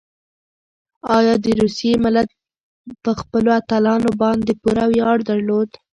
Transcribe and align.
ایا 1.17 1.35
د 1.43 1.45
روسیې 1.61 1.93
ملت 2.03 2.29
په 3.03 3.11
خپلو 3.19 3.49
اتلانو 3.59 4.09
باندې 4.21 4.51
پوره 4.61 4.85
ویاړ 4.91 5.17
درلود؟ 5.29 5.69